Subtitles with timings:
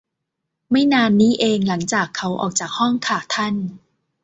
[0.71, 3.55] ไม่นานนี้เองหลังจากเขาออกจากห้องค่ะ ท่าน